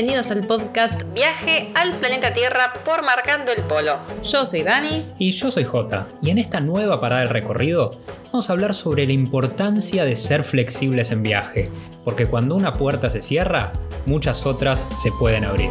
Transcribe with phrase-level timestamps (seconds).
[0.00, 3.98] Bienvenidos al podcast Viaje al planeta Tierra por Marcando el Polo.
[4.24, 5.04] Yo soy Dani.
[5.18, 6.08] Y yo soy Jota.
[6.22, 8.00] Y en esta nueva parada del recorrido
[8.32, 11.68] vamos a hablar sobre la importancia de ser flexibles en viaje.
[12.02, 13.74] Porque cuando una puerta se cierra,
[14.06, 15.68] muchas otras se pueden abrir.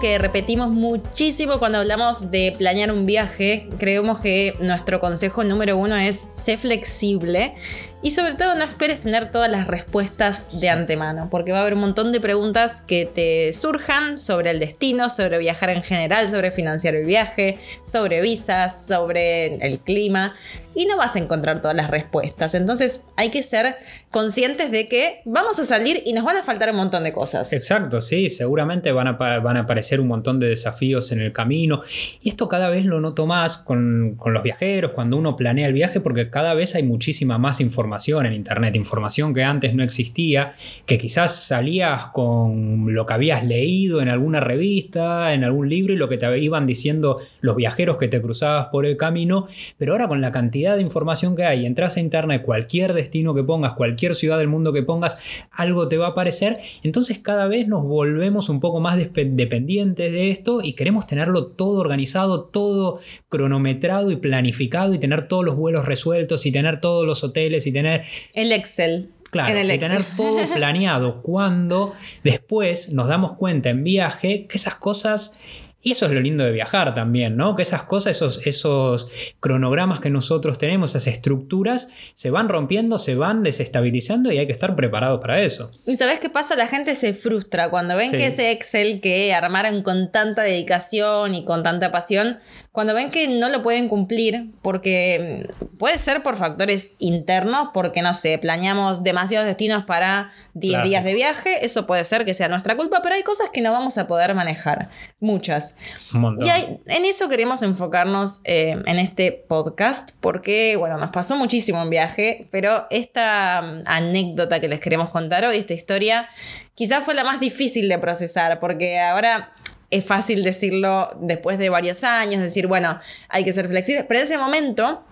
[0.00, 5.96] Que repetimos muchísimo cuando hablamos de planear un viaje, creemos que nuestro consejo número uno
[5.96, 7.54] es ser flexible
[8.02, 11.74] y sobre todo no esperes tener todas las respuestas de antemano, porque va a haber
[11.74, 16.50] un montón de preguntas que te surjan sobre el destino, sobre viajar en general, sobre
[16.50, 20.34] financiar el viaje, sobre visas, sobre el clima,
[20.74, 22.54] y no vas a encontrar todas las respuestas.
[22.54, 23.74] Entonces hay que ser
[24.10, 27.52] conscientes de que vamos a salir y nos van a faltar un montón de cosas.
[27.52, 31.82] Exacto, sí, seguramente van a, aparecer un montón de desafíos en el camino,
[32.22, 35.74] y esto cada vez lo noto más con, con los viajeros, cuando uno planea el
[35.74, 37.89] viaje, porque cada vez hay muchísima más información
[38.24, 40.54] en Internet, información que antes no existía,
[40.86, 45.96] que quizás salías con lo que habías leído en alguna revista, en algún libro y
[45.96, 50.06] lo que te iban diciendo los viajeros que te cruzabas por el camino, pero ahora
[50.06, 54.14] con la cantidad de información que hay, entras a Internet, cualquier destino que pongas, cualquier
[54.14, 55.18] ciudad del mundo que pongas,
[55.50, 60.30] algo te va a aparecer, entonces cada vez nos volvemos un poco más dependientes de
[60.30, 65.84] esto y queremos tenerlo todo organizado, todo cronometrado y planificado y tener todos los vuelos
[65.86, 68.04] resueltos y tener todos los hoteles tener...
[68.34, 69.10] El Excel.
[69.30, 71.94] Claro, y tener todo planeado cuando
[72.24, 75.38] después nos damos cuenta en viaje que esas cosas
[75.82, 77.56] y eso es lo lindo de viajar también, ¿no?
[77.56, 79.08] Que esas cosas, esos, esos
[79.40, 84.52] cronogramas que nosotros tenemos, esas estructuras, se van rompiendo, se van desestabilizando y hay que
[84.52, 85.70] estar preparado para eso.
[85.86, 86.54] ¿Y sabes qué pasa?
[86.54, 91.46] La gente se frustra cuando ven que ese Excel que armaron con tanta dedicación y
[91.46, 92.40] con tanta pasión,
[92.72, 98.00] cuando ven que no lo pueden cumplir, porque mm, puede ser por factores internos, porque
[98.00, 102.48] no sé, planeamos demasiados destinos para 10 días de viaje, eso puede ser que sea
[102.48, 105.76] nuestra culpa, pero hay cosas que no vamos a poder manejar, muchas.
[106.14, 111.90] Y en eso queremos enfocarnos eh, en este podcast, porque, bueno, nos pasó muchísimo en
[111.90, 116.28] viaje, pero esta mm, anécdota que les queremos contar hoy, esta historia,
[116.76, 119.54] quizás fue la más difícil de procesar, porque ahora
[119.90, 124.24] es fácil decirlo después de varios años, decir, bueno, hay que ser flexibles, pero en
[124.24, 125.04] ese momento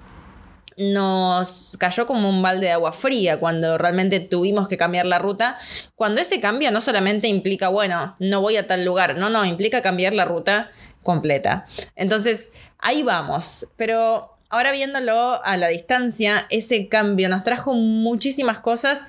[0.79, 5.59] nos cayó como un balde de agua fría cuando realmente tuvimos que cambiar la ruta.
[5.97, 9.83] Cuando ese cambio no solamente implica, bueno, no voy a tal lugar, no, no, implica
[9.83, 10.71] cambiar la ruta
[11.03, 11.67] completa.
[11.97, 13.67] Entonces, ahí vamos.
[13.77, 19.07] Pero ahora viéndolo a la distancia, ese cambio nos trajo muchísimas cosas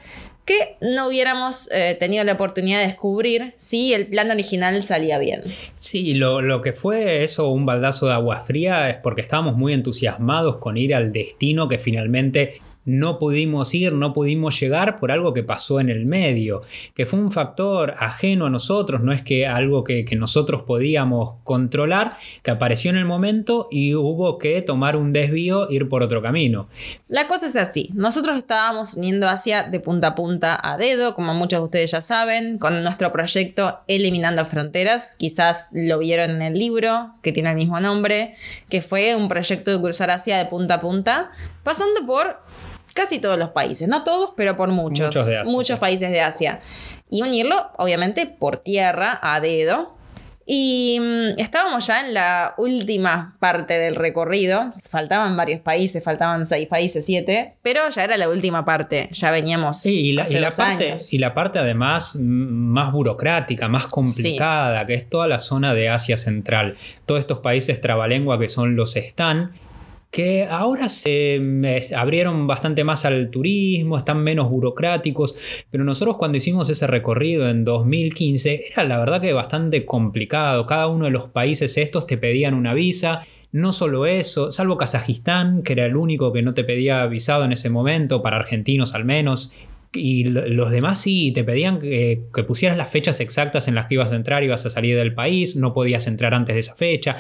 [0.50, 5.44] que no hubiéramos eh, tenido la oportunidad de descubrir si el plan original salía bien.
[5.76, 9.74] Sí, lo, lo, que fue eso, un baldazo de agua fría, es porque estábamos muy
[9.74, 15.32] entusiasmados con ir al destino que finalmente no pudimos ir, no pudimos llegar por algo
[15.34, 16.64] que pasó en el medio,
[16.96, 22.18] que fue un factor ajeno a nosotros, no es que algo que, nosotros podíamos controlar,
[22.42, 26.68] que apareció en el momento y hubo que tomar un desvío, ir por otro camino.
[27.08, 31.34] La cosa es así, nosotros estábamos yendo hacia de punta a punta a dedo, como
[31.34, 36.54] muchos de ustedes ya saben, con nuestro proyecto Eliminando Fronteras, quizás lo vieron en el
[36.56, 38.34] libro, que tiene el mismo nombre,
[38.68, 41.32] que fue un proyecto de cruzar Asia de punta a punta,
[41.64, 42.49] pasando por
[43.00, 45.16] casi todos los países, no todos, pero por muchos,
[45.46, 46.60] muchos, países de Asia.
[47.10, 49.96] Y unirlo, obviamente, por tierra, a dedo.
[50.46, 54.74] Y mm, estábamos ya en la última parte del recorrido.
[54.90, 59.08] Faltaban varios países, faltaban seis países, siete, pero ya era la última parte.
[59.14, 59.80] Ya veníamos.
[59.80, 65.28] Sí, y la, parte, y la parte además más burocrática, más complicada, que es toda
[65.28, 66.76] la zona de Asia Central.
[67.06, 69.54] Todos estos países trabalengua que son los están
[70.12, 71.40] que ahora se
[71.96, 75.36] abrieron bastante más al turismo, están menos burocráticos,
[75.70, 80.88] pero nosotros cuando hicimos ese recorrido en 2015 era la verdad que bastante complicado, cada
[80.88, 83.22] uno de los países estos te pedían una visa,
[83.52, 87.52] no solo eso, salvo Kazajistán, que era el único que no te pedía visado en
[87.52, 89.52] ese momento, para argentinos al menos,
[89.92, 93.96] y los demás sí te pedían que, que, pusieras las fechas exactas en las que
[93.96, 97.16] ibas a entrar, ibas a salir del país, no podías entrar antes de esa fecha.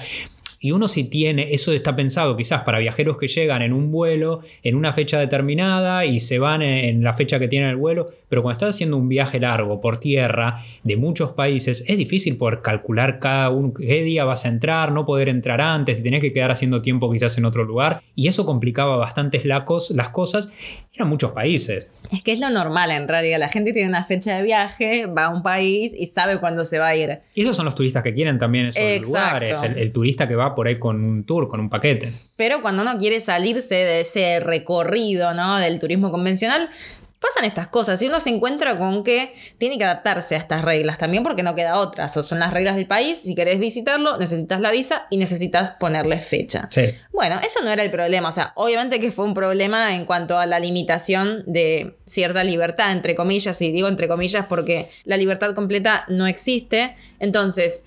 [0.59, 4.41] Y uno si tiene, eso está pensado quizás para viajeros que llegan en un vuelo
[4.61, 8.41] en una fecha determinada y se van en la fecha que tienen el vuelo, pero
[8.41, 13.19] cuando estás haciendo un viaje largo por tierra de muchos países, es difícil poder calcular
[13.19, 16.81] cada uno, qué día vas a entrar, no poder entrar antes, tenés que quedar haciendo
[16.81, 19.63] tiempo quizás en otro lugar, y eso complicaba bastante las
[20.09, 20.51] cosas.
[20.94, 21.89] Eran muchos países.
[22.11, 25.25] Es que es lo normal en realidad, la gente tiene una fecha de viaje, va
[25.25, 27.19] a un país y sabe cuándo se va a ir.
[27.33, 30.55] Y esos son los turistas que quieren también esos lugares, el turista que va va
[30.55, 32.13] por ahí con un tour, con un paquete.
[32.35, 35.57] Pero cuando uno quiere salirse de ese recorrido, ¿no?
[35.57, 36.69] Del turismo convencional,
[37.19, 40.97] pasan estas cosas y uno se encuentra con que tiene que adaptarse a estas reglas
[40.97, 42.07] también porque no queda otra.
[42.07, 43.19] son las reglas del país.
[43.19, 46.69] Si querés visitarlo, necesitas la visa y necesitas ponerle fecha.
[47.11, 48.29] Bueno, eso no era el problema.
[48.29, 52.91] O sea, obviamente que fue un problema en cuanto a la limitación de cierta libertad,
[52.91, 56.95] entre comillas, y digo entre comillas porque la libertad completa no existe.
[57.19, 57.83] Entonces,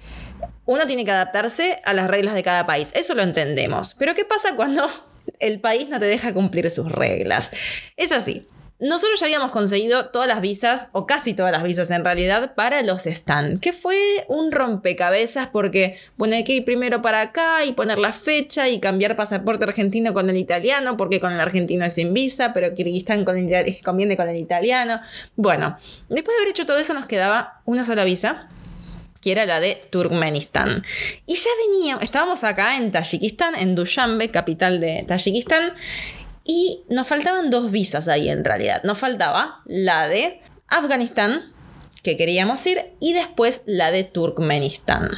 [0.64, 2.92] uno tiene que adaptarse a las reglas de cada país.
[2.94, 3.94] Eso lo entendemos.
[3.98, 4.88] Pero ¿qué pasa cuando
[5.40, 7.50] el país no te deja cumplir sus reglas?
[7.96, 8.46] Es así.
[8.82, 12.82] Nosotros ya habíamos conseguido todas las visas, o casi todas las visas en realidad, para
[12.82, 18.00] los stand, que fue un rompecabezas porque pone que ir primero para acá y poner
[18.00, 22.12] la fecha y cambiar pasaporte argentino con el italiano, porque con el argentino es sin
[22.12, 25.00] visa, pero Kirguistán con el, conviene con el italiano.
[25.36, 25.76] Bueno,
[26.08, 28.48] después de haber hecho todo eso nos quedaba una sola visa
[29.22, 30.84] que era la de Turkmenistán.
[31.26, 35.74] Y ya venía, estábamos acá en Tayikistán, en Dushanbe, capital de Tayikistán,
[36.44, 38.82] y nos faltaban dos visas ahí en realidad.
[38.82, 41.52] Nos faltaba la de Afganistán,
[42.02, 45.08] que queríamos ir, y después la de Turkmenistán.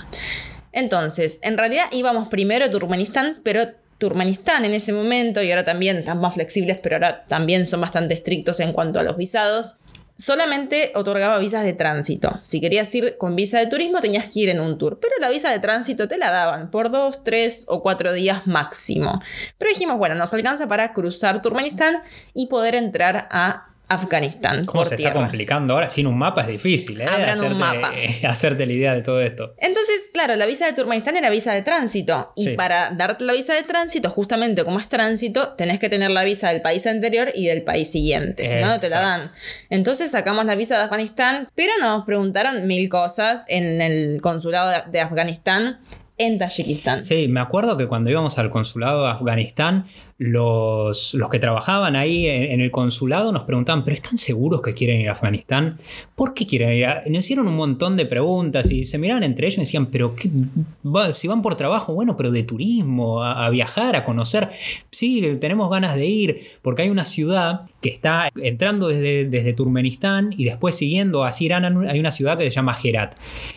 [0.73, 5.97] Entonces, en realidad íbamos primero a Turkmenistán, pero Turkmenistán en ese momento, y ahora también
[5.97, 9.77] están más flexibles, pero ahora también son bastante estrictos en cuanto a los visados,
[10.17, 12.39] solamente otorgaba visas de tránsito.
[12.43, 14.99] Si querías ir con visa de turismo, tenías que ir en un tour.
[15.01, 19.21] Pero la visa de tránsito te la daban por dos, tres o cuatro días máximo.
[19.59, 22.03] Pero dijimos, bueno, nos alcanza para cruzar Turkmenistán
[22.35, 24.65] y poder entrar a Afganistán.
[24.65, 25.89] ¿Cómo se está complicando ahora?
[25.89, 27.05] Sin un mapa es difícil, ¿eh?
[27.05, 27.93] hacerte, un mapa.
[28.29, 29.55] hacerte la idea de todo esto.
[29.59, 32.33] Entonces, claro, la visa de Turkmenistán era visa de tránsito.
[32.37, 36.25] Y para darte la visa de tránsito, justamente como es tránsito, tenés que tener la
[36.25, 38.49] visa del país anterior y del país siguiente.
[38.49, 39.33] Si no, no te la dan.
[39.69, 45.01] Entonces sacamos la visa de Afganistán, pero nos preguntaron mil cosas en el consulado de
[45.01, 45.81] Afganistán
[46.17, 47.05] en Tayikistán.
[47.05, 49.87] Sí, me acuerdo que cuando íbamos al consulado de Afganistán,
[50.19, 55.01] los, los que trabajaban ahí en, el consulado nos preguntaban, ¿pero están seguros que quieren
[55.01, 55.79] ir a Afganistán?
[56.15, 56.87] ¿Por qué quieren ir?
[57.11, 60.15] Nos hicieron un montón de preguntas y se miraban entre ellos y decían, ¿pero
[61.15, 64.51] si van por trabajo, bueno, pero de turismo, a, viajar, a conocer.
[64.91, 70.35] Sí, tenemos ganas de ir, porque hay una ciudad que está entrando desde, desde Turkmenistán
[70.37, 73.17] y después siguiendo hacia Irán, hay una ciudad que se llama Herat,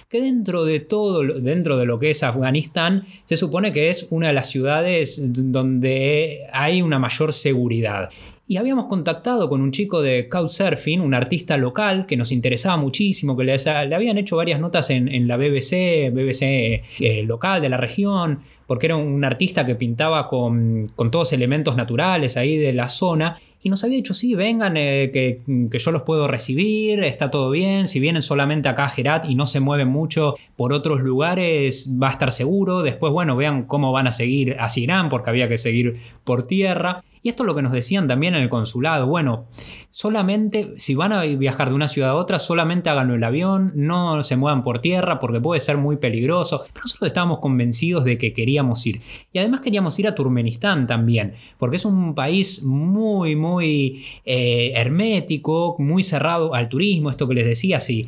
[0.09, 4.27] que dentro de todo, dentro de lo que es Afganistán, se supone que es una
[4.27, 8.09] de las ciudades donde hay una mayor seguridad.
[8.49, 13.35] Y habíamos contactado con un chico de Couchsurfing, un artista local que nos interesaba muchísimo,
[13.35, 13.57] que le,
[13.93, 18.95] habían hecho varias notas en, la BBC, BBC eh, local de la región, porque era
[18.95, 23.83] un artista que pintaba con, con todos elementos naturales ahí de la zona y nos
[23.83, 25.41] había dicho, sí, vengan, eh, que,
[25.77, 29.45] yo los puedo recibir, está todo bien, si vienen solamente acá a Gerat y no
[29.45, 34.07] se mueven mucho por otros lugares, va a estar seguro, después, bueno, vean cómo van
[34.07, 37.03] a seguir hacia Irán, porque había que seguir por tierra.
[37.27, 39.05] Y esto es lo que nos decían también en el consulado.
[39.05, 39.47] Bueno,
[39.89, 43.73] solamente si van a viajar de una ciudad a otra, solamente háganlo en el avión,
[43.75, 46.63] no se muevan por tierra porque puede ser muy peligroso.
[46.73, 49.01] Nosotros estábamos convencidos de que queríamos ir.
[49.33, 55.75] Y además queríamos ir a Turkmenistán también, porque es un país muy, muy eh, hermético,
[55.79, 57.09] muy cerrado al turismo.
[57.09, 58.07] Esto que les decía, si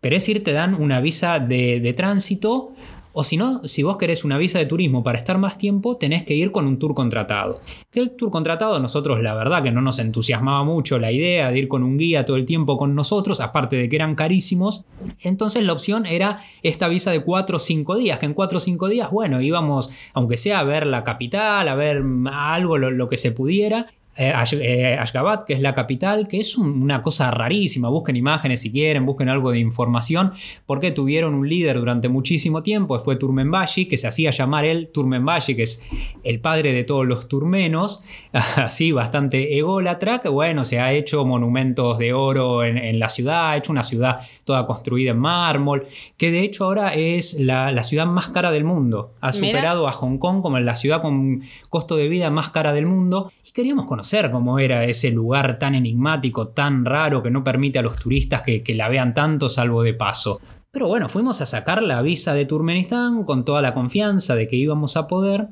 [0.00, 2.72] querés ir, te dan una visa de, de tránsito
[3.18, 6.22] o si no, si vos querés una visa de turismo para estar más tiempo, tenés
[6.24, 7.58] que ir con un tour contratado.
[7.90, 11.58] Que el tour contratado, nosotros la verdad que no nos entusiasmaba mucho la idea de
[11.58, 14.84] ir con un guía todo el tiempo con nosotros, aparte de que eran carísimos.
[15.22, 18.60] Entonces la opción era esta visa de 4 o 5 días, que en 4 o
[18.60, 23.16] 5 días, bueno, íbamos, aunque sea a ver la capital, a ver algo, lo que
[23.16, 23.86] se pudiera,
[24.18, 24.32] eh,
[24.62, 27.90] eh, Ashgabat, que es la capital, que es una cosa rarísima.
[27.90, 30.32] Busquen imágenes si quieren, busquen algo de información,
[30.64, 35.54] porque tuvieron un líder durante muchísimo tiempo, fue Turmenbashi, que se hacía llamar él Turmenbashi,
[35.54, 35.86] que es
[36.24, 41.98] el padre de todos los turmenos, así bastante ególatra, que bueno, se ha hecho monumentos
[41.98, 46.40] de oro en, la ciudad, ha hecho una ciudad toda construida en mármol, que de
[46.40, 49.12] hecho ahora es la, ciudad más cara del mundo.
[49.20, 52.86] Ha superado a Hong Kong como la ciudad con costo de vida más cara del
[52.86, 57.78] mundo y queríamos conocer cómo era ese lugar tan enigmático, tan raro, que no permite
[57.78, 60.40] a los turistas que, la vean tanto salvo de paso.
[60.70, 64.56] Pero bueno, fuimos a sacar la visa de Turkmenistán con toda la confianza de que
[64.56, 65.48] íbamos a poder.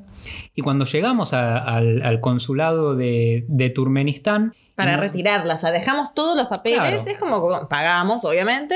[0.53, 5.53] Y cuando llegamos al, consulado de, de, Turkmenistán, para retirarla.
[5.53, 8.75] O sea, dejamos todos los papeles, es como pagamos, obviamente,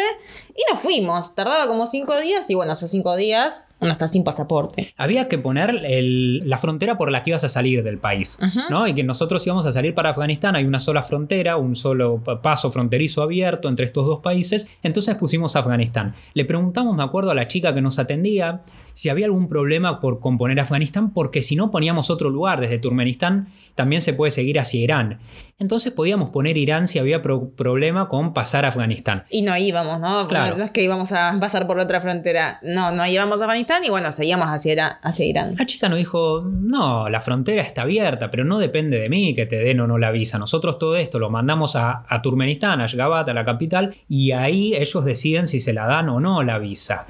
[0.50, 1.36] y nos fuimos.
[1.36, 4.94] Tardaba como cinco días y bueno, esos cinco días uno está sin pasaporte.
[4.98, 8.38] Había que poner la frontera por la que ibas a salir del país,
[8.70, 8.88] ¿no?
[8.88, 12.72] Y que nosotros íbamos a salir para Afganistán, hay una sola frontera, un solo paso
[12.72, 16.16] fronterizo abierto entre estos dos países, entonces pusimos Afganistán.
[16.34, 18.64] Le preguntamos, me acuerdo, a la chica que nos atendía
[18.94, 23.48] si había algún problema por componer Afganistán, porque si no poníamos otro lugar desde Turkmenistán,
[23.76, 25.20] también se puede seguir hacia Irán.
[25.58, 29.24] Entonces podíamos poner Irán si había problema con pasar a Afganistán.
[29.30, 30.28] Y no íbamos, ¿no?
[30.44, 30.58] Claro.
[30.58, 32.60] No es que íbamos a pasar por otra frontera.
[32.64, 35.56] No, no íbamos a Afganistán y bueno, seguíamos hacia, hacia Irán.
[35.58, 39.46] La chica nos dijo, no, la frontera está abierta, pero no depende de mí que
[39.46, 40.38] te den o no la visa.
[40.38, 44.74] Nosotros todo esto lo mandamos a, a Turkmenistán, a Ashgabat, a la capital, y ahí
[44.76, 47.08] ellos deciden si se la dan o no la visa.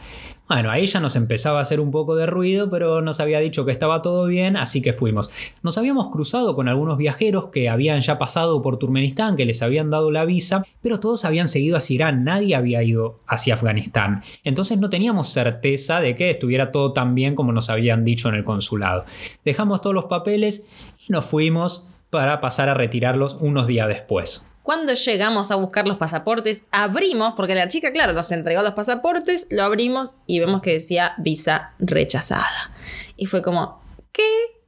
[0.49, 3.65] Bueno, ahí ya nos empezaba a hacer un poco de ruido, pero nos había dicho
[3.65, 5.29] que estaba todo bien, así que fuimos.
[5.61, 9.91] Nos habíamos cruzado con algunos viajeros que habían ya pasado por Turkmenistán, que les habían
[9.91, 14.23] dado la visa, pero todos habían seguido hacia Irán, nadie había ido hacia Afganistán.
[14.43, 18.33] Entonces no teníamos certeza de que estuviera todo tan bien como nos habían dicho en
[18.33, 19.03] el consulado.
[19.45, 20.65] Dejamos todos los papeles
[21.07, 24.48] y nos fuimos para pasar a retirarlos unos días después.
[24.63, 29.47] Cuando llegamos a buscar los pasaportes, abrimos, porque la chica, claro, nos entregó los pasaportes,
[29.49, 32.71] lo abrimos y vemos que decía visa rechazada.
[33.15, 34.23] Y fue como, ¿qué?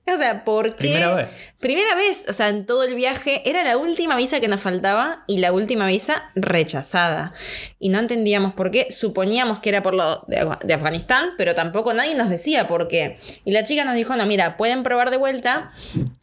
[0.07, 0.89] O sea, ¿por qué?
[0.89, 1.37] Primera vez.
[1.59, 5.23] Primera vez, o sea, en todo el viaje era la última visa que nos faltaba
[5.27, 7.33] y la última visa rechazada.
[7.79, 8.87] Y no entendíamos por qué.
[8.89, 13.19] Suponíamos que era por lo de, de, Afganistán, pero tampoco nadie nos decía por qué.
[13.45, 15.71] Y la chica nos dijo, no, mira, pueden probar de vuelta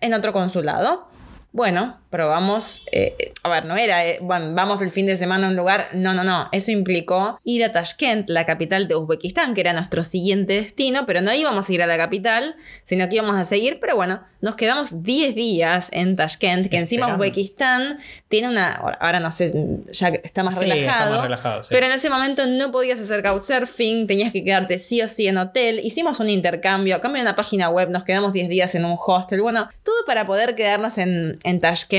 [0.00, 1.08] en otro consulado.
[1.52, 5.50] Bueno, probamos, eh, a ver, no era, eh, bueno, vamos el fin de semana a
[5.50, 9.60] un lugar, no, no, no, eso implicó ir a Tashkent, la capital de Uzbekistán, que
[9.60, 13.36] era nuestro siguiente destino, pero no íbamos a ir a la capital, sino que íbamos
[13.36, 17.98] a seguir, pero bueno, nos quedamos 10 días en Tashkent, que encima Uzbekistán
[18.28, 19.52] tiene una, ahora no sé,
[19.92, 21.28] ya está más relajado,
[21.68, 25.36] pero en ese momento no podías hacer couchsurfing, tenías que quedarte sí o sí en
[25.36, 28.86] hotel, hicimos un intercambio, a cambio de una página web, nos quedamos 10 días en
[28.86, 31.97] un hostel, bueno, todo para poder quedarnos en, en Tashkent.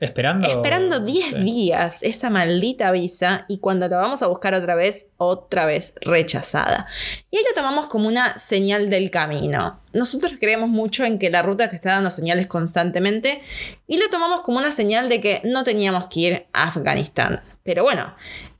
[0.00, 0.48] Esperando.
[0.48, 5.64] Esperando 10 días esa maldita visa y cuando la vamos a buscar otra vez, otra
[5.64, 6.86] vez rechazada.
[7.30, 9.80] Y ahí lo tomamos como una señal del camino.
[9.92, 13.40] Nosotros creemos mucho en que la ruta te está dando señales constantemente
[13.86, 17.40] y lo tomamos como una señal de que no teníamos que ir a Afganistán.
[17.62, 18.14] Pero bueno,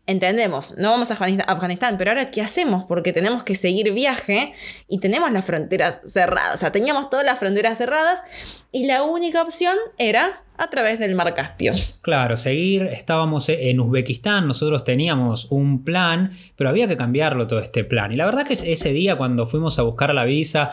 [0.06, 2.84] entendemos, no vamos a Afganistán, pero ahora ¿qué hacemos?
[2.84, 4.54] Porque tenemos que seguir viaje
[4.88, 6.54] y tenemos las fronteras cerradas.
[6.54, 8.22] O sea, teníamos todas las fronteras cerradas
[8.70, 11.72] y la única opción era a través del Mar Caspio.
[12.00, 17.84] Claro, seguir, estábamos en Uzbekistán, nosotros teníamos un plan, pero había que cambiarlo todo este
[17.84, 18.12] plan.
[18.12, 20.72] Y la verdad que ese día cuando fuimos a buscar la visa,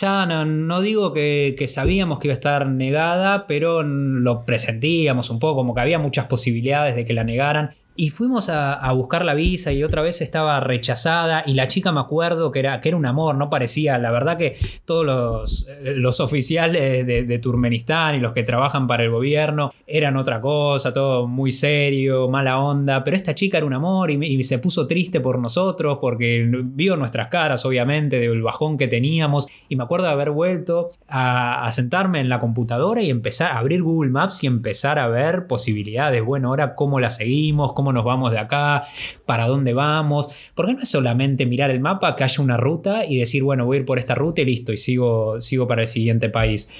[0.00, 5.38] ya no, digo que, que, sabíamos que iba a estar negada, pero lo presentíamos un
[5.38, 7.74] poco, como que había muchas posibilidades de que la negaran.
[7.94, 12.00] Y fuimos a, buscar la visa y otra vez estaba rechazada y la chica me
[12.00, 16.20] acuerdo que era, que era un amor, no parecía, la verdad que todos los, los
[16.20, 21.26] oficiales de, de, Turmenistán y los que trabajan para el gobierno eran otra cosa, todo
[21.26, 25.38] muy serio, mala onda, pero esta chica era un amor y, se puso triste por
[25.38, 30.30] nosotros porque vio nuestras caras obviamente del bajón que teníamos y me acuerdo de haber
[30.30, 35.06] vuelto a, sentarme en la computadora y empezar a abrir Google Maps y empezar a
[35.06, 38.84] ver posibilidades, bueno, ahora cómo la seguimos, nos vamos de acá,
[39.24, 40.28] para dónde vamos.
[40.54, 43.78] Porque no es solamente mirar el mapa, que haya una ruta y decir, bueno, voy
[43.78, 46.70] a ir por esta ruta y listo, y sigo, sigo para el siguiente país.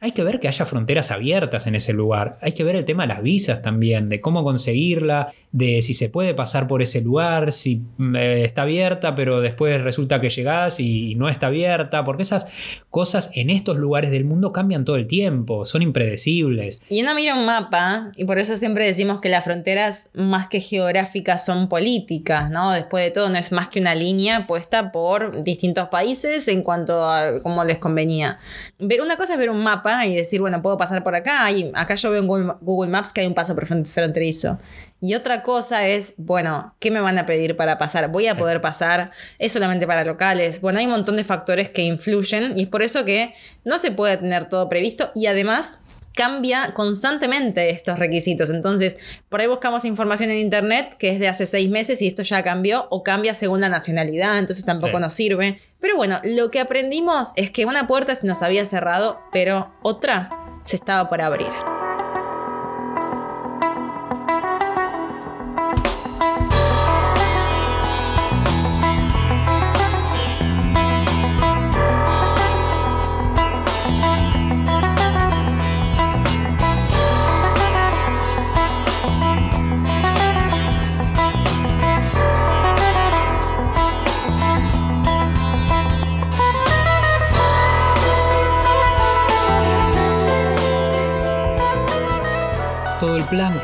[0.00, 2.38] Hay que ver que haya fronteras abiertas en ese lugar.
[2.42, 6.10] Hay que ver el tema de las visas también, de cómo conseguirla, de si se
[6.10, 7.82] puede pasar por ese lugar, si
[8.14, 12.46] eh, está abierta, pero después resulta que llegás y no está abierta, porque esas
[12.90, 16.82] cosas en estos lugares del mundo cambian todo el tiempo, son impredecibles.
[16.90, 20.60] Y uno mira un mapa, y por eso siempre decimos que las fronteras más que
[20.60, 22.72] geográficas son políticas, ¿no?
[22.72, 27.02] Después de todo, no es más que una línea puesta por distintos países en cuanto
[27.02, 28.38] a cómo les convenía.
[28.78, 31.50] Ver una cosa es ver un mapa y decir, bueno, puedo pasar por acá.
[31.50, 32.26] Y acá yo veo en
[32.60, 34.58] Google, Maps que hay un paso fronterizo.
[35.00, 38.10] Y otra cosa es, bueno, ¿qué me van a pedir para pasar?
[38.10, 39.12] ¿Voy a poder pasar?
[39.38, 40.60] ¿Es solamente para locales?
[40.60, 43.34] Bueno, hay un montón de factores que influyen y es por eso que
[43.64, 45.80] no se puede tener todo previsto y además
[46.16, 48.48] cambia constantemente estos requisitos.
[48.48, 52.22] Entonces, por ahí buscamos información en internet que es de hace seis meses y esto
[52.22, 55.60] ya cambió o cambia según la nacionalidad, entonces tampoco nos sirve.
[55.78, 60.30] Pero bueno, lo que aprendimos es que una puerta se nos había cerrado, pero otra
[60.62, 61.85] se estaba por abrir.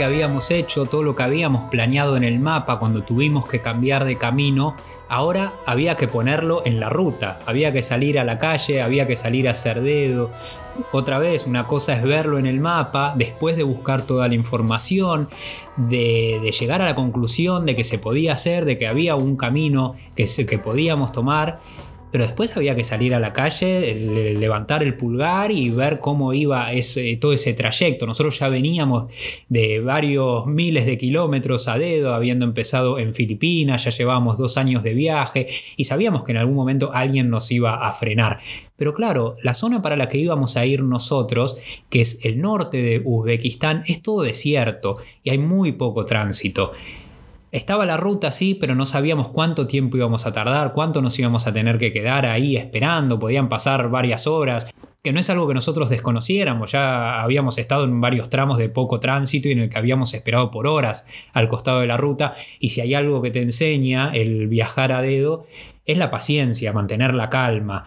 [0.04, 4.16] Habíamos hecho, todo lo que habíamos planeado en el mapa cuando tuvimos que cambiar de
[4.18, 4.76] camino,
[5.08, 9.16] ahora había que ponerlo en la ruta, había que salir a la calle, había que
[9.16, 10.30] salir a hacer dedo.
[10.90, 15.28] Otra vez, una cosa es verlo en el mapa, después de buscar toda la información,
[15.76, 19.94] de, llegar a la conclusión de que se podía hacer, de que había un camino
[20.16, 21.60] que, que podíamos tomar
[22.12, 23.94] pero después había que salir a la calle,
[24.38, 28.06] levantar el pulgar y ver cómo iba ese, todo ese trayecto.
[28.06, 29.10] Nosotros ya veníamos
[29.48, 34.82] de varios miles de kilómetros a dedo, habiendo empezado en Filipinas, ya llevábamos dos años
[34.82, 38.40] de viaje y sabíamos que en algún momento alguien nos iba a frenar.
[38.76, 41.56] Pero claro, la zona para la que íbamos a ir nosotros,
[41.88, 46.72] que es el norte de Uzbekistán, es todo desierto y hay muy poco tránsito.
[47.52, 51.46] Estaba la ruta, sí, pero no sabíamos cuánto tiempo íbamos a tardar, cuánto nos íbamos
[51.46, 55.52] a tener que quedar ahí esperando, podían pasar varias horas, que no es algo que
[55.52, 59.76] nosotros desconociéramos, ya habíamos estado en varios tramos de poco tránsito y en el que
[59.76, 63.42] habíamos esperado por horas al costado de la ruta, y si hay algo que te
[63.42, 65.46] enseña el viajar a dedo,
[65.84, 67.84] es la paciencia, mantener la calma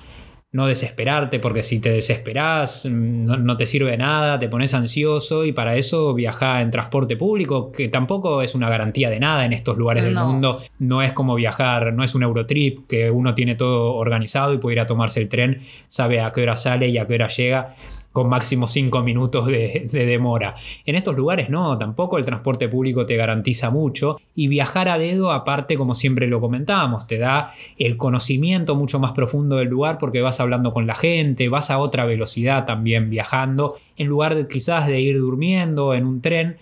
[0.56, 5.52] no desesperarte, porque si te desesperás mm, no, te sirve nada, te pones ansioso y
[5.52, 9.78] para eso viajar en transporte público, que tampoco es una garantía de nada en estos
[9.78, 10.62] lugares del mundo.
[10.80, 14.76] No es como viajar, no es un Eurotrip que uno tiene todo organizado y puede
[14.76, 15.60] ir a tomarse el tren,
[15.90, 17.76] sabe a qué hora sale y a qué hora llega
[18.16, 20.56] con máximo 5 minutos de, demora.
[20.86, 25.34] En estos lugares no, tampoco el transporte público te garantiza mucho y viajar a dedo
[25.34, 30.22] aparte, como siempre lo comentábamos, te da el conocimiento mucho más profundo del lugar porque
[30.22, 34.88] vas hablando con la gente, vas a otra velocidad también viajando, en lugar de quizás
[34.88, 36.56] de ir durmiendo en un tren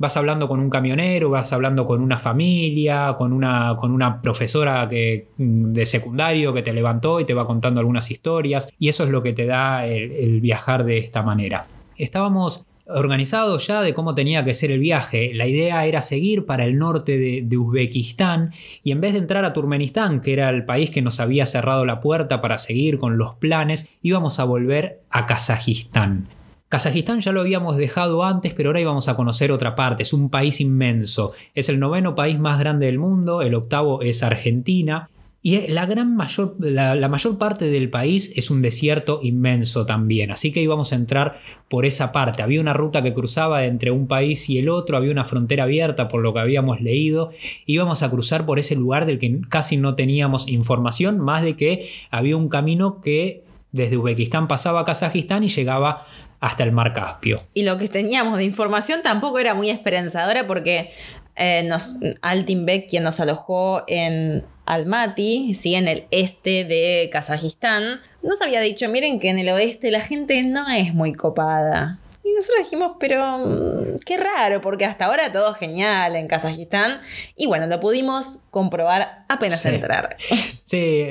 [0.00, 4.88] vas hablando con un camionero, vas hablando con una familia, con una, con una profesora
[4.88, 8.66] que, mm, de secundario que te levantó y te va contando algunas historias.
[8.78, 11.66] Y eso es lo que te da el, viajar de esta manera.
[11.98, 15.32] Estábamos organizados ya de cómo tenía que ser el viaje.
[15.34, 19.44] La idea era seguir para el norte de, de, Uzbekistán y en vez de entrar
[19.44, 23.18] a Turkmenistán, que era el país que nos había cerrado la puerta para seguir con
[23.18, 26.39] los planes, íbamos a volver a Kazajistán.
[26.70, 30.04] Kazajistán ya lo habíamos dejado antes, pero ahora íbamos a conocer otra parte.
[30.04, 31.32] Es un país inmenso.
[31.52, 35.10] Es el noveno país más grande del mundo, el octavo es Argentina.
[35.42, 40.52] Y la, gran mayor, la, mayor parte del país es un desierto inmenso también, así
[40.52, 42.42] que íbamos a entrar por esa parte.
[42.42, 46.06] Había una ruta que cruzaba entre un país y el otro, había una frontera abierta
[46.06, 47.30] por lo que habíamos leído.
[47.66, 51.88] Íbamos a cruzar por ese lugar del que casi no teníamos información, más de que
[52.12, 56.06] había un camino que desde Uzbekistán pasaba a Kazajistán y llegaba
[56.40, 57.44] hasta el mar Caspio.
[57.54, 60.92] Y lo que teníamos de información tampoco era muy esperanzadora porque
[61.36, 65.74] eh, nos, Altinbek, quien nos alojó en Almaty, ¿sí?
[65.74, 70.42] en el este de Kazajistán, nos había dicho, miren que en el oeste la gente
[70.42, 71.98] no es muy copada.
[72.22, 77.00] Y nosotros dijimos, pero mm, qué raro, porque hasta ahora todo genial en Kazajistán.
[77.34, 80.16] Y bueno, lo pudimos comprobar apenas entrar.
[80.64, 81.04] Sí,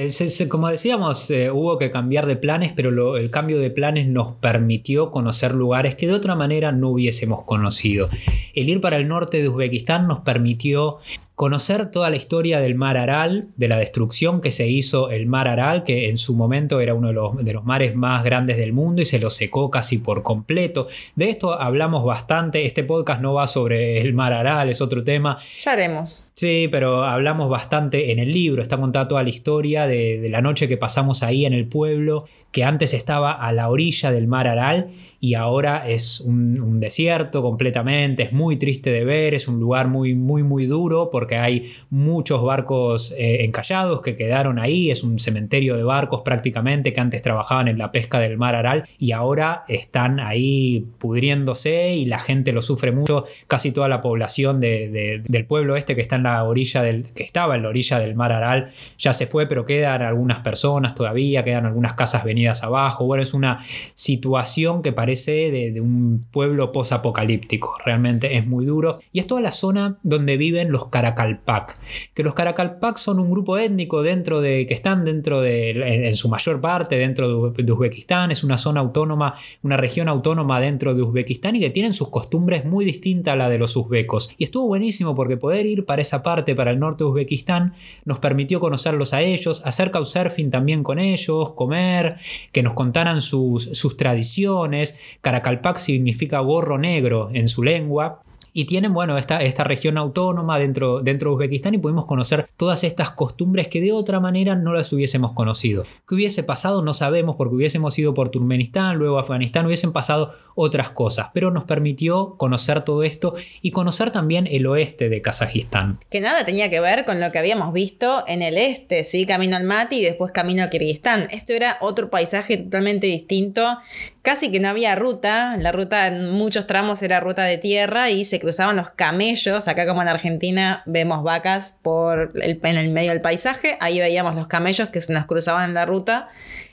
[0.47, 5.11] como decíamos, eh, hubo que cambiar de planes, pero el cambio de planes nos permitió
[5.11, 8.09] conocer lugares que de otra manera no hubiésemos conocido.
[8.53, 10.99] El ir para el norte de Uzbekistán nos permitió
[11.39, 15.47] conocer toda la historia del mar Aral, de la destrucción que se hizo el mar
[15.47, 18.73] Aral, que en su momento era uno de los, de los, mares más grandes del
[18.73, 20.89] mundo y se lo secó casi por completo.
[21.15, 25.37] De esto hablamos bastante, este podcast no va sobre el mar Aral, es otro tema.
[25.61, 26.25] Ya haremos.
[26.39, 30.41] Sí, pero hablamos bastante en el libro, está contada toda la historia de, de la
[30.41, 34.47] noche que pasamos ahí en el pueblo, que antes estaba a la orilla del mar
[34.47, 39.89] Aral y ahora es un, desierto completamente, es muy triste de ver, es un lugar
[39.89, 45.19] muy, muy, muy duro porque hay muchos barcos eh, encallados que quedaron ahí, es un
[45.19, 49.65] cementerio de barcos prácticamente que antes trabajaban en la pesca del mar Aral y ahora
[49.67, 55.75] están ahí pudriéndose y la gente lo sufre mucho, casi toda la población del pueblo
[55.75, 58.71] este que está en la orilla del, que estaba en la orilla del mar Aral
[58.97, 63.33] ya se fue, pero quedan algunas personas todavía, quedan algunas casas venidas abajo, bueno, es
[63.33, 63.63] una
[63.95, 67.75] situación que parece de, un pueblo posapocalíptico.
[67.85, 68.97] Realmente es muy duro.
[69.11, 71.79] Y es toda la zona donde viven los Karakalpak.
[72.13, 74.65] Que los Karakalpak son un grupo étnico dentro de.
[74.67, 75.71] que están dentro de.
[76.07, 78.31] en, su mayor parte dentro de, Uzbekistán.
[78.31, 82.65] Es una zona autónoma, una región autónoma dentro de Uzbekistán y que tienen sus costumbres
[82.65, 84.31] muy distintas a la de los uzbecos.
[84.37, 87.73] Y estuvo buenísimo porque poder ir para esa parte, para el norte de Uzbekistán,
[88.05, 92.17] nos permitió conocerlos a ellos, hacer couchsurfing también con ellos, comer,
[92.51, 98.21] que nos contaran sus, sus tradiciones, Caracalpac significa gorro negro en su lengua.
[98.59, 102.83] Y tienen, bueno, esta, esta región autónoma dentro, dentro de Uzbekistán y pudimos conocer todas
[102.83, 105.85] estas costumbres que de otra manera no las hubiésemos conocido.
[106.05, 106.81] ¿Qué hubiese pasado?
[106.81, 111.63] No sabemos porque hubiésemos ido por Turkmenistán, luego Afganistán, hubiesen pasado otras cosas, pero nos
[111.63, 115.97] permitió conocer todo esto y conocer también el oeste de Kazajistán.
[116.09, 119.25] Que nada tenía que ver con lo que habíamos visto en el este, ¿sí?
[119.25, 121.29] Camino al Mati y después camino a Kirguistán.
[121.31, 123.77] Esto era otro paisaje totalmente distinto
[124.21, 128.25] casi que no había ruta, la ruta en muchos tramos era ruta de tierra y
[128.25, 133.21] se cruzaban los camellos, acá como en Argentina vemos vacas por en el medio del
[133.21, 136.29] paisaje, ahí veíamos los camellos que se nos cruzaban en la ruta.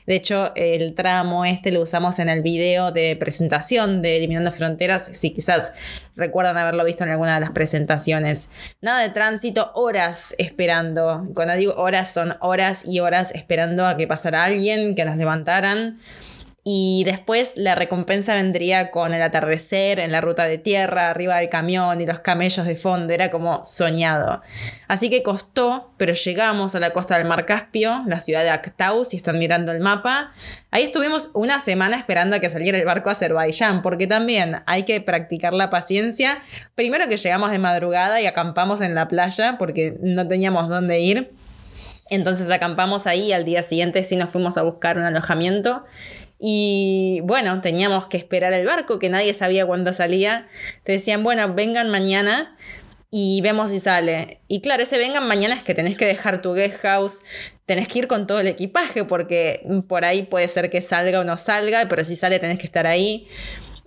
[0.06, 5.10] De hecho, el tramo este lo usamos en el video de presentación de Eliminando Fronteras,
[5.12, 5.74] si quizás
[6.14, 8.50] recuerdan haberlo visto en alguna de las presentaciones.
[8.80, 11.26] Nada de tránsito, horas esperando.
[11.34, 15.98] Cuando digo horas, son horas y horas esperando a que pasara alguien, que nos levantaran
[16.68, 21.48] y después la recompensa vendría con el atardecer en la ruta de tierra, arriba del
[21.48, 24.42] camión y los camellos de fondo, era como soñado.
[24.88, 29.04] Así que costó, pero llegamos a la costa del Mar Caspio, la ciudad de Aktau,
[29.04, 30.32] si están mirando el mapa.
[30.72, 34.82] Ahí estuvimos una semana esperando a que saliera el barco a Azerbaiyán, porque también hay
[34.82, 36.42] que practicar la paciencia.
[36.74, 41.30] Primero que llegamos de madrugada y acampamos en la playa porque no teníamos dónde ir.
[42.10, 45.84] Entonces acampamos ahí y al día siguiente sí nos fuimos a buscar un alojamiento
[46.38, 50.48] y bueno, teníamos que esperar el barco, que nadie sabía cuándo salía.
[50.84, 52.56] Te decían, bueno, vengan mañana
[53.10, 54.40] y vemos si sale.
[54.48, 57.20] Y claro, ese vengan mañana es que tenés que dejar tu guest house,
[57.64, 61.24] tenés que ir con todo el equipaje, porque por ahí puede ser que salga o
[61.24, 63.28] no salga, pero si sale tenés que estar ahí.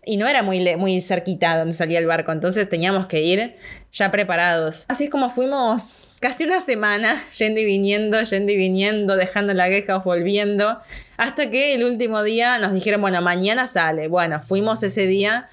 [0.06, 3.58] Y no era muy, muy cerquita donde salía el barco, entonces teníamos que ir
[3.92, 4.86] ya preparados.
[4.88, 9.70] Así es como fuimos casi una semana yendo y viniendo, yendo y viniendo, dejando la
[9.70, 10.80] queja volviendo,
[11.18, 14.08] hasta que el último día nos dijeron, bueno, mañana sale.
[14.08, 15.50] Bueno, fuimos ese día.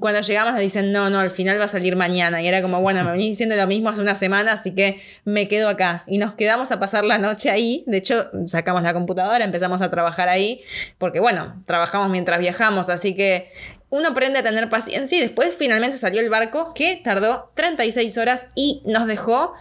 [0.00, 2.42] Cuando llegamos nos dicen, no, no, al final va a salir mañana.
[2.42, 5.48] Y era como, bueno, me venís diciendo lo mismo hace una semana, así que me
[5.48, 6.04] quedo acá.
[6.06, 7.84] Y nos quedamos a pasar la noche ahí.
[7.86, 10.60] De hecho, sacamos la computadora, empezamos a trabajar ahí,
[10.98, 13.50] porque bueno, trabajamos mientras viajamos, así que
[13.90, 18.46] uno aprende a tener paciencia y después finalmente salió el barco que tardó 36 horas
[18.54, 19.54] y nos dejó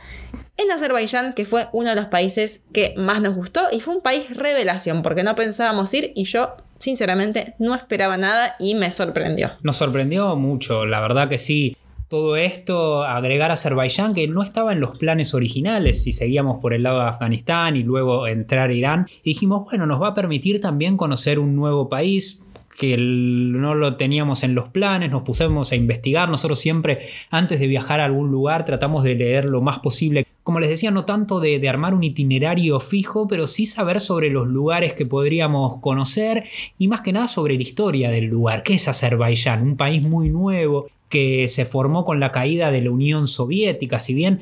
[0.58, 4.02] en Azerbaiyán, que fue uno de los países que más nos gustó y fue un
[4.02, 9.52] país revelación porque no pensábamos ir y yo sinceramente no esperaba nada y me sorprendió.
[9.62, 11.78] Nos sorprendió mucho, la verdad que sí.
[12.10, 16.74] Todo esto, agregar a Azerbaiyán, que no estaba en los planes originales, si seguíamos por
[16.74, 20.62] el lado de Afganistán y luego entrar a Irán, dijimos, bueno, nos va a permitir
[20.62, 22.42] también conocer un nuevo país,
[22.78, 26.30] que no lo teníamos en los planes, nos pusimos a investigar.
[26.30, 27.00] Nosotros siempre,
[27.32, 30.28] antes de viajar a algún lugar, tratamos de leer lo más posible.
[30.44, 34.30] Como les decía, no tanto de, de armar un itinerario fijo, pero sí saber sobre
[34.30, 36.46] los lugares que podríamos conocer
[36.78, 38.62] y más que nada sobre la historia del lugar.
[38.62, 39.63] ¿Qué es Azerbaiyán?
[39.63, 44.00] Un país muy nuevo que se formó con la caída de la Unión Soviética.
[44.00, 44.42] Si bien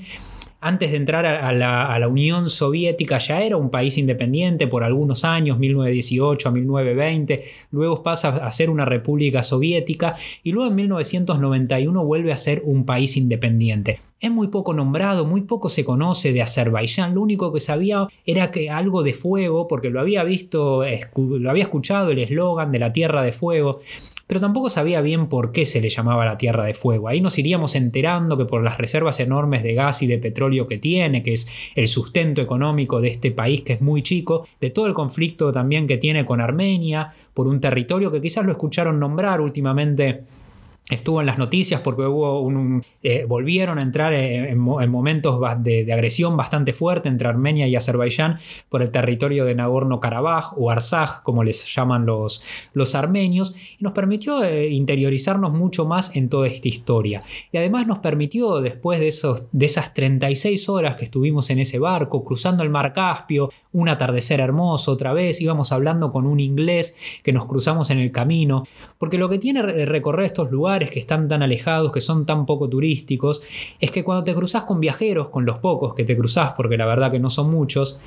[0.65, 5.59] antes de entrar a la, Unión Soviética ya era un país independiente por algunos años,
[5.59, 12.33] 1918 a 1920, luego pasa a ser una república soviética y luego en 1991 vuelve
[12.33, 13.99] a ser un país independiente.
[14.19, 17.13] Es muy poco nombrado, muy poco se conoce de Azerbaiyán.
[17.13, 20.83] Lo único que sabía era que algo de fuego, porque lo había visto,
[21.15, 23.81] lo había escuchado el eslogan de la Tierra de Fuego,
[24.27, 27.07] pero tampoco sabía bien por qué se le llamaba la Tierra de Fuego.
[27.07, 30.77] Ahí nos iríamos enterando que por las reservas enormes de gas y de petróleo que
[30.77, 34.87] tiene, que es el sustento económico de este país que es muy chico, de todo
[34.87, 39.41] el conflicto también que tiene con Armenia, por un territorio que quizás lo escucharon nombrar
[39.41, 40.23] últimamente
[40.89, 46.37] estuvo en las noticias porque hubo un, eh, volvieron a entrar en, momentos de, agresión
[46.37, 48.37] bastante fuerte entre Armenia y Azerbaiyán
[48.69, 52.43] por el territorio de Nagorno-Karabaj o Arzaj, como les llaman los,
[52.73, 57.23] los armenios, y nos permitió eh, interiorizarnos mucho más en toda esta historia.
[57.51, 61.79] Y además nos permitió, después de, esos, de esas 36 horas que estuvimos en ese
[61.79, 66.95] barco, cruzando el mar Caspio, un atardecer hermoso otra vez, íbamos hablando con un inglés
[67.23, 68.67] que nos cruzamos en el camino,
[68.99, 72.69] porque lo que tiene recorrer estos lugares que están tan alejados, que son tan poco
[72.69, 73.43] turísticos,
[73.79, 76.85] es que cuando te cruzas con viajeros, con los pocos que te cruzas, porque la
[76.85, 77.99] verdad que no son muchos,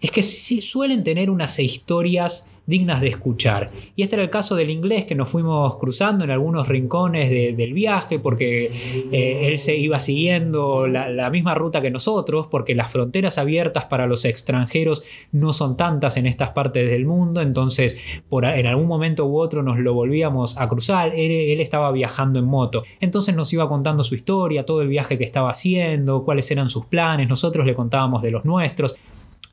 [0.00, 3.70] es que sí suelen tener unas historias dignas de escuchar.
[3.94, 7.72] Y este era el caso del inglés que nos fuimos cruzando en algunos rincones del
[7.72, 8.70] viaje porque
[9.12, 14.06] eh, él se iba siguiendo la, misma ruta que nosotros, porque las fronteras abiertas para
[14.06, 15.02] los extranjeros
[15.32, 19.62] no son tantas en estas partes del mundo, entonces por, en algún momento u otro
[19.62, 24.02] nos lo volvíamos a cruzar, él, él estaba viajando en moto, entonces nos iba contando
[24.02, 28.22] su historia, todo el viaje que estaba haciendo, cuáles eran sus planes, nosotros le contábamos
[28.22, 28.96] de los nuestros.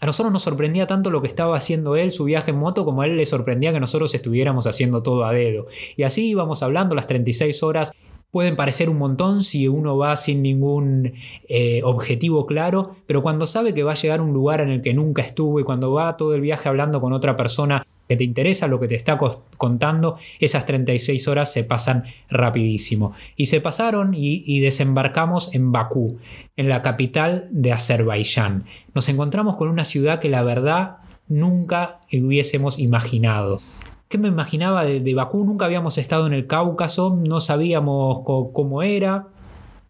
[0.01, 3.03] A nosotros nos sorprendía tanto lo que estaba haciendo él, su viaje en moto, como
[3.03, 5.67] a él le sorprendía que nosotros estuviéramos haciendo todo a dedo.
[5.95, 7.93] Y así íbamos hablando las 36 horas
[8.31, 11.13] pueden parecer un montón si uno va sin ningún
[11.47, 14.81] eh, objetivo claro, pero cuando sabe que va a llegar a un lugar en el
[14.81, 18.25] que nunca estuvo y cuando va todo el viaje hablando con otra persona que te
[18.25, 19.17] interesa lo que te está
[19.55, 23.13] contando, esas 36 horas se pasan rapidísimo.
[23.37, 26.17] Y se pasaron y, desembarcamos en Bakú,
[26.57, 28.65] en la capital de Azerbaiyán.
[28.93, 30.97] Nos encontramos con una ciudad que la verdad
[31.29, 33.61] nunca hubiésemos imaginado.
[34.09, 35.45] ¿Qué me imaginaba de, Bakú?
[35.45, 39.29] Nunca habíamos estado en el Cáucaso, no sabíamos cómo era,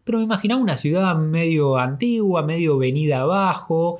[0.04, 3.98] pero me imaginaba una ciudad medio antigua, medio venida abajo,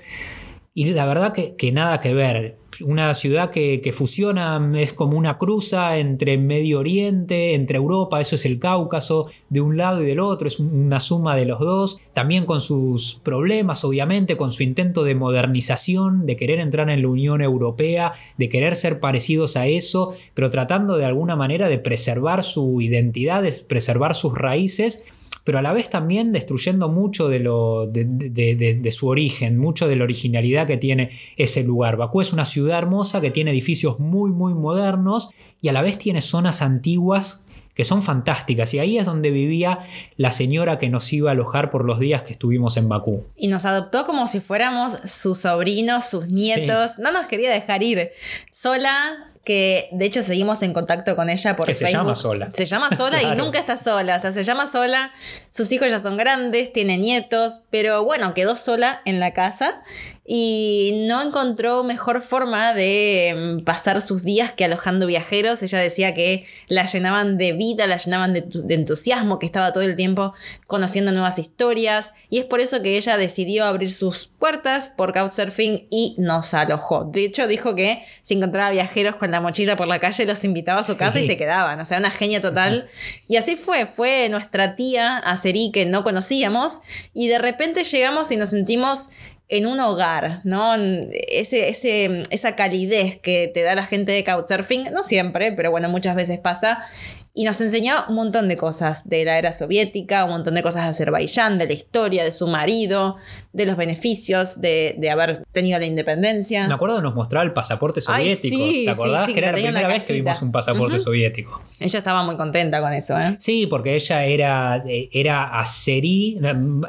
[0.74, 2.58] y la verdad que nada que ver.
[2.80, 8.46] Una ciudad que, fusiona, es como una cruza entre Medio Oriente, entre Europa, eso es
[8.46, 12.46] el Cáucaso, de un lado y del otro, es una suma de los dos, también
[12.46, 17.42] con sus problemas, obviamente, con su intento de modernización, de querer entrar en la Unión
[17.42, 22.80] Europea, de querer ser parecidos a eso, pero tratando de alguna manera de preservar su
[22.80, 25.04] identidad, de preservar sus raíces
[25.44, 30.04] pero a la vez también destruyendo mucho de, lo, de, su origen, mucho de la
[30.04, 31.98] originalidad que tiene ese lugar.
[31.98, 35.30] Bakú es una ciudad hermosa que tiene edificios muy, muy modernos
[35.62, 38.74] y a la vez tiene zonas antiguas que son fantásticas.
[38.74, 39.80] Y ahí es donde vivía
[40.18, 43.26] la señora que nos iba a alojar por los días que estuvimos en Bakú.
[43.36, 47.00] Y nos adoptó como si fuéramos sus sobrinos, sus nietos.
[47.00, 48.12] No nos quería dejar ir
[48.52, 52.52] sola que de hecho seguimos en contacto con ella por que se llama sola.
[52.54, 55.12] Se llama sola y nunca está sola, o sea, se llama sola,
[55.50, 59.82] sus hijos ya son grandes, tiene nietos, pero bueno, quedó sola en la casa
[60.24, 65.64] y no encontró mejor forma de mm, pasar sus días que alojando viajeros.
[65.64, 69.96] Ella decía que la llenaban de vida, la llenaban de, entusiasmo, que estaba todo el
[69.96, 70.34] tiempo
[70.68, 75.88] conociendo nuevas historias y es por eso que ella decidió abrir sus puertas por Couchsurfing
[75.90, 77.04] y nos alojó.
[77.06, 80.82] De hecho, dijo que si encontraba viajeros con la mochila por la calle los invitaba
[80.82, 81.80] a su casa y se quedaban.
[81.80, 82.90] O sea, una genia total.
[83.28, 86.80] Y así fue, fue nuestra tía Aceri que no conocíamos
[87.14, 89.10] y de repente llegamos y nos sentimos
[89.52, 90.76] en un hogar, ¿no?
[90.76, 95.90] Ese, ese, esa calidez que te da la gente de Couchsurfing, no siempre, pero bueno,
[95.90, 96.86] muchas veces pasa.
[97.34, 100.84] Y nos enseñó un montón de cosas de la era soviética, un montón de cosas
[100.84, 103.18] de Azerbaiyán, de la historia, de su marido,
[103.52, 106.68] de los beneficios de, haber tenido la independencia.
[106.68, 108.58] Me acuerdo de nos mostrar el pasaporte soviético.
[108.58, 109.30] ¿Te acordás?
[109.30, 111.62] que era la primera vez que vimos un pasaporte soviético.
[111.80, 113.36] Ella estaba muy contenta con eso, ¿eh?
[113.40, 116.40] Sí, porque ella era, eh, era azerí,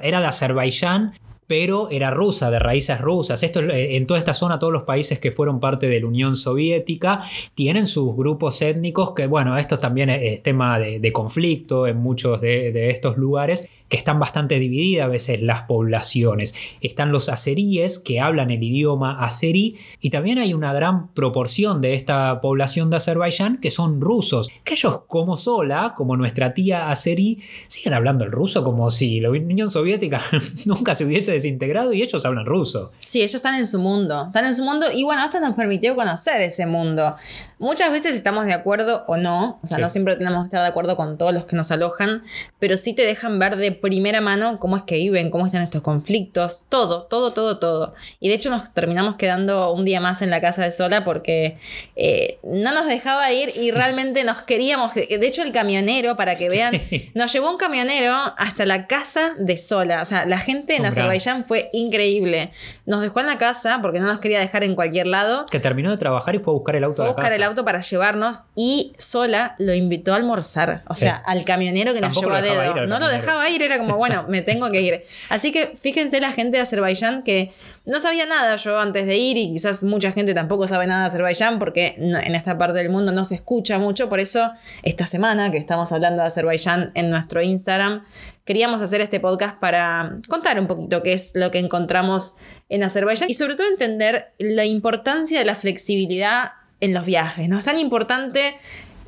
[0.03, 1.15] era de Azerbaiyán,
[1.53, 3.43] pero era rusa, de raíces rusas.
[3.43, 6.35] Esto, eh, en toda esta zona, todos los países que fueron parte de la Unión
[6.35, 7.21] Soviética
[7.55, 12.89] tienen sus grupos étnicos, que bueno, esto también es, tema de, conflicto en muchos de
[12.89, 16.55] estos lugares, que están bastante divididas a veces las poblaciones.
[16.81, 21.93] Están los azeríes que hablan el idioma azerí y también hay una gran proporción de
[21.93, 27.43] esta población de Azerbaiyán que son rusos, que ellos como sola, como nuestra tía azerí,
[27.67, 30.23] siguen hablando el ruso como si la Unión Soviética
[30.65, 32.93] nunca se hubiese desintegrado y ellos hablan ruso.
[33.01, 35.95] Sí, ellos están en su mundo, están en su mundo y bueno, esto nos permitió
[35.95, 37.15] conocer ese mundo.
[37.59, 40.69] Muchas veces estamos de acuerdo o no, o sea, no siempre tenemos que estar de
[40.69, 42.23] acuerdo con todos los que nos alojan,
[42.59, 45.83] pero sí te dejan ver de primera mano cómo es que viven, cómo están estos
[45.83, 47.95] conflictos, todo, todo, todo, todo.
[48.21, 51.59] Y de hecho nos terminamos quedando un día más en la casa de Sola porque
[51.97, 54.95] eh, no nos dejaba ir y realmente nos queríamos.
[54.95, 56.81] De hecho, el camionero, para que vean,
[57.15, 60.03] nos llevó un camionero hasta la casa de Sola.
[60.03, 62.53] O sea, la gente en Azerbaiyán fue increíble.
[62.87, 65.45] Nos dejó en la casa porque no nos quería dejar en cualquier lado.
[65.51, 67.65] Que terminó de trabajar y fue a buscar el auto a, la buscar el auto
[67.65, 70.83] para llevarnos y sola lo invitó a almorzar.
[70.89, 72.87] O sea, al camionero que nos llevó a dedo.
[72.87, 75.05] No lo dejaba ir, era como, bueno, me tengo que ir.
[75.29, 77.53] Así que fíjense la gente de Azerbaiyán que
[77.85, 81.09] no sabía nada yo antes de ir y quizás mucha gente tampoco sabe nada de
[81.09, 84.09] Azerbaiyán porque en esta parte del mundo no se escucha mucho.
[84.09, 88.05] Por eso, esta semana que estamos hablando de Azerbaiyán en nuestro Instagram,
[88.45, 92.37] queríamos hacer este podcast para contar un poquito qué es lo que encontramos
[92.69, 97.49] en Azerbaiyán y sobre todo entender la importancia de la flexibilidad en los viajes.
[97.49, 98.57] No es tan importante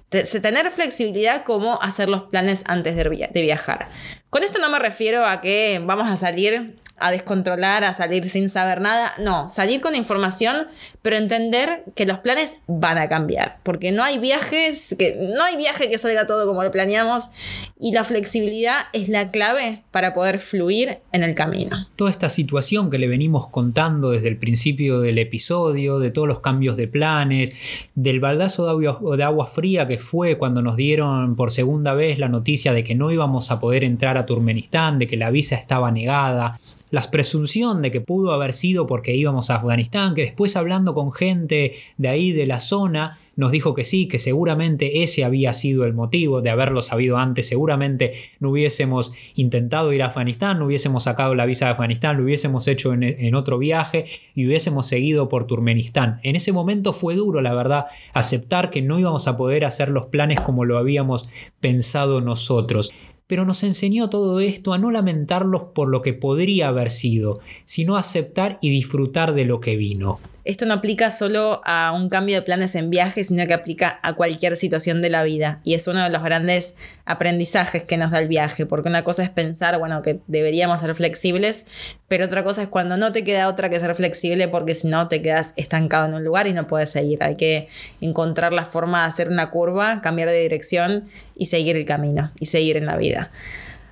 [0.09, 3.89] tener flexibilidad como hacer los planes antes de viajar.
[4.31, 8.49] Con esto no me refiero a que vamos a salir a descontrolar, a salir sin
[8.49, 9.15] saber nada.
[9.19, 10.69] No, salir con información,
[11.03, 13.59] pero entender que los planes van a cambiar.
[13.63, 17.31] Porque no hay viajes, que no hay viaje que salga todo como lo planeamos.
[17.79, 21.89] Y la flexibilidad es la clave para poder fluir en el camino.
[21.97, 26.41] Toda esta situación que le venimos contando desde el principio del episodio, de todos los
[26.41, 27.53] cambios de planes,
[27.95, 32.19] del baldazo de agua, de agua fría que fue cuando nos dieron por segunda vez
[32.19, 35.57] la noticia de que no íbamos a poder entrar a Turmenistán, de que la visa
[35.57, 36.59] estaba negada
[36.95, 41.13] la presunción de que pudo haber sido porque íbamos a Afganistán, que después hablando con
[41.13, 45.87] gente de ahí de la zona, nos dijo que sí, que seguramente ese había sido
[45.87, 51.03] el motivo de haberlo sabido antes, seguramente no hubiésemos intentado ir a Afganistán, no hubiésemos
[51.03, 54.05] sacado la visa de Afganistán, lo hubiésemos hecho en, en otro viaje
[54.37, 56.21] y hubiésemos seguido por Turkmenistán.
[56.23, 60.07] En ese momento fue duro, la verdad, aceptar que no íbamos a poder hacer los
[60.07, 61.29] planes como lo habíamos
[61.61, 62.93] pensado nosotros
[63.27, 67.97] pero nos enseñó todo esto a no lamentarlos por lo que podría haber sido, sino
[67.97, 72.37] a aceptar y disfrutar de lo que vino esto no aplica solo a un cambio
[72.37, 75.61] de planes en viaje, sino que aplica a cualquier situación de la vida.
[75.65, 76.75] Y es uno de los grandes
[77.07, 80.95] aprendizajes que nos da el viaje, porque una cosa es pensar, bueno, que deberíamos ser
[80.95, 81.65] flexibles,
[82.09, 85.09] pero otra cosa es cuando no te queda otra que ser flexible, porque si no
[85.09, 87.23] te quedas estancado en un lugar y no puedes seguir.
[87.23, 87.69] Hay que
[88.01, 92.47] encontrar la forma de hacer una curva, cambiar de dirección y seguir el camino y
[92.47, 93.31] seguir en la vida.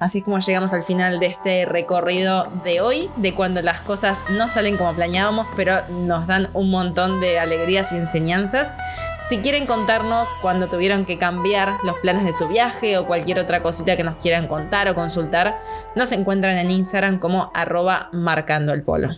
[0.03, 4.49] Así como llegamos al final de este recorrido de hoy, de cuando las cosas no
[4.49, 8.77] salen como planeábamos, pero nos dan un montón de alegrías y enseñanzas.
[9.23, 13.63] Si quieren contarnos cuando tuvieron que cambiar los planes de su viaje o cualquier otra
[13.63, 15.61] cosita que nos quieran contar o consultar,
[15.95, 19.11] nos encuentran en Instagram como arroba marcando el polo.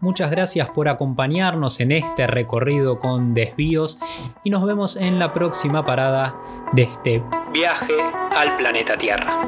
[0.00, 3.98] Muchas gracias por acompañarnos en este recorrido con desvíos
[4.44, 6.36] y nos vemos en la próxima parada
[6.72, 7.94] de este viaje
[8.30, 9.44] al planeta Tierra.